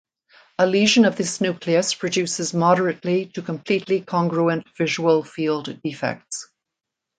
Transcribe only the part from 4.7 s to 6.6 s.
visual field defects.